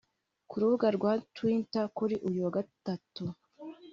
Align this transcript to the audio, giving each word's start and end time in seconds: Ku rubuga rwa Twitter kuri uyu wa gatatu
Ku 0.49 0.55
rubuga 0.61 0.87
rwa 0.97 1.11
Twitter 1.35 1.85
kuri 1.97 2.15
uyu 2.27 2.39
wa 2.45 2.51
gatatu 2.57 3.23